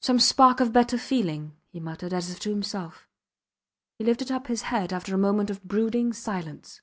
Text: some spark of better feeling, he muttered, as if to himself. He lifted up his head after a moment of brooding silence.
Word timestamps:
some 0.00 0.18
spark 0.18 0.58
of 0.58 0.72
better 0.72 0.98
feeling, 0.98 1.56
he 1.70 1.78
muttered, 1.78 2.12
as 2.12 2.32
if 2.32 2.40
to 2.40 2.50
himself. 2.50 3.06
He 3.96 4.04
lifted 4.04 4.32
up 4.32 4.48
his 4.48 4.62
head 4.62 4.92
after 4.92 5.14
a 5.14 5.18
moment 5.18 5.50
of 5.50 5.62
brooding 5.62 6.12
silence. 6.12 6.80